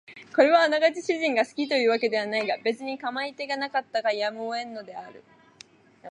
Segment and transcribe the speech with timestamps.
[0.35, 5.23] これはあながち主人が好きという訳ではないが別に構い手がなかったからやむを得んのである